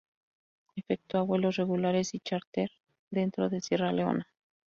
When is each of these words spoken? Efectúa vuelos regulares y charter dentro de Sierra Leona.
Efectúa 0.75 1.21
vuelos 1.21 1.57
regulares 1.57 2.15
y 2.15 2.21
charter 2.21 2.71
dentro 3.11 3.49
de 3.49 3.61
Sierra 3.61 3.93
Leona. 3.93 4.25